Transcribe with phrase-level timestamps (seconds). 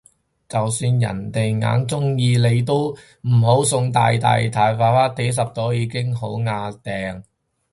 [0.49, 7.21] 就算人哋哽鍾意你都唔好送太大紮花，幾十朵已經好椏掟